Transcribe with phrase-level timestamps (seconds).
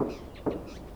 [0.00, 0.95] よし。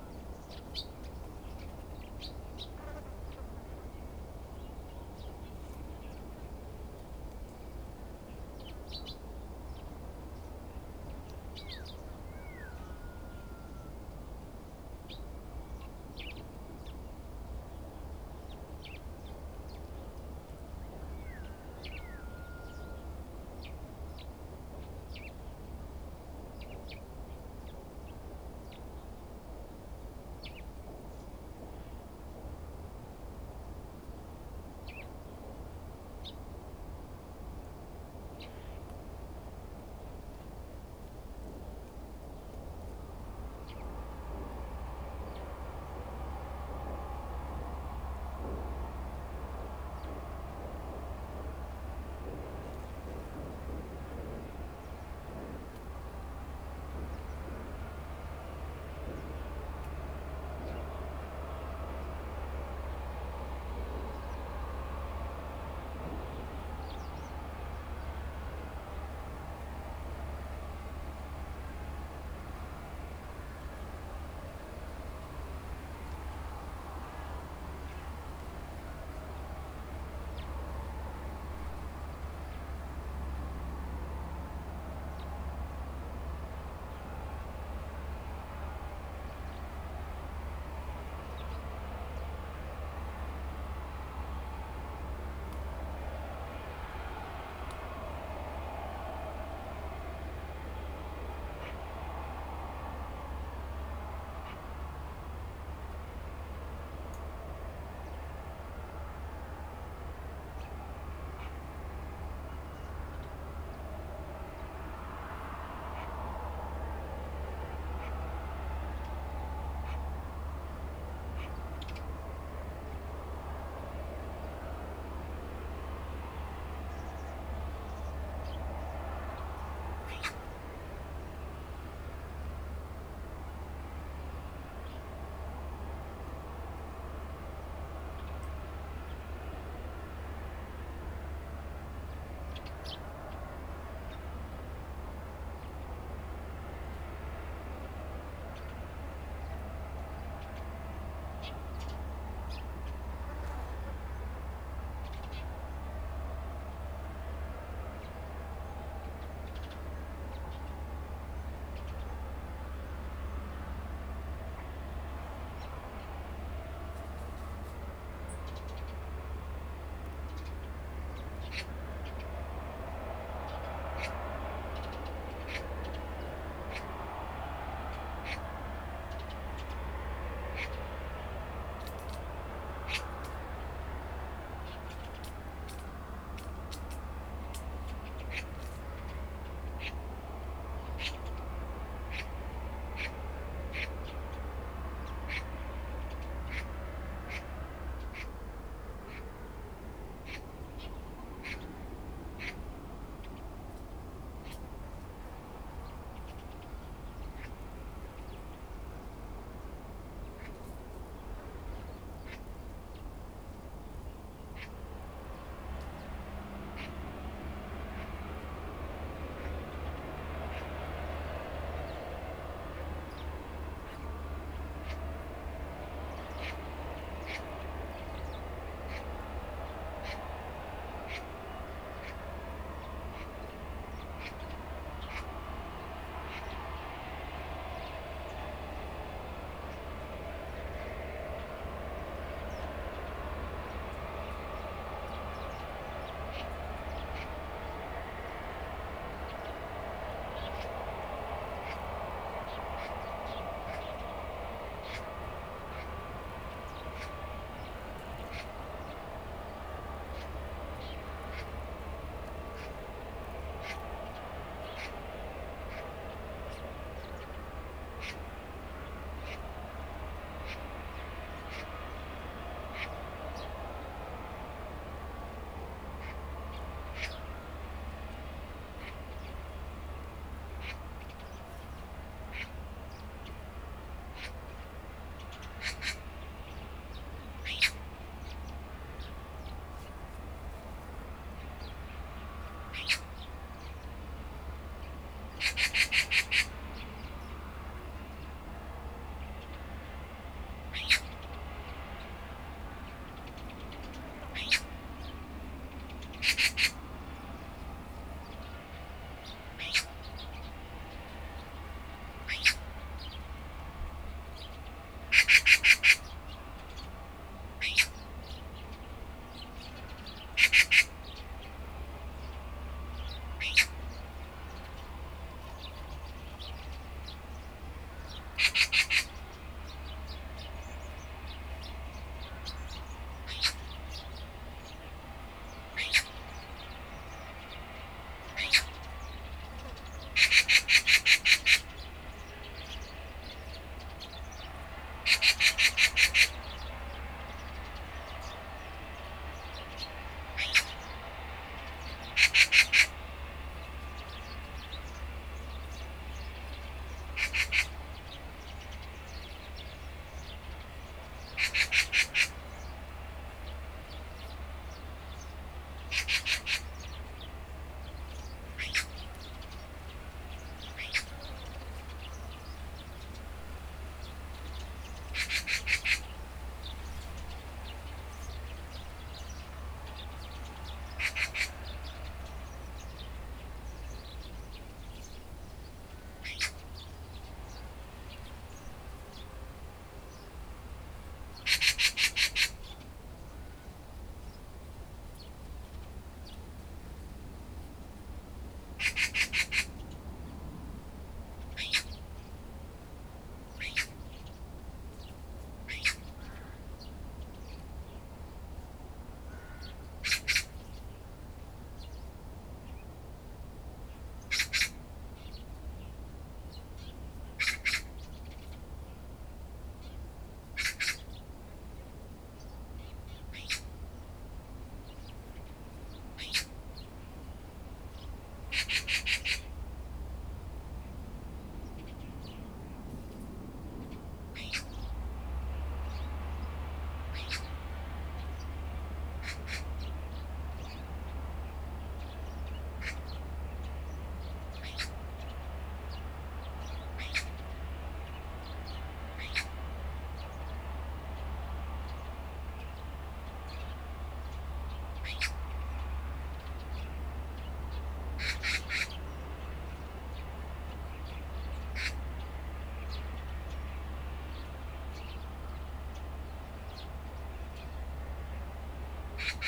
[469.41, 469.47] you